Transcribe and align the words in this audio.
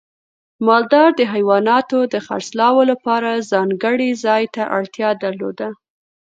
مالدار 0.67 1.09
د 1.19 1.21
حیواناتو 1.33 1.99
د 2.13 2.15
خرڅلاو 2.25 2.79
لپاره 2.91 3.45
ځانګړي 3.51 4.09
ځای 4.23 4.43
ته 4.55 4.63
اړتیا 4.77 5.09
درلوده. 5.23 5.67